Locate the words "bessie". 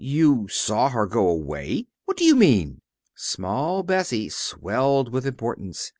3.83-4.29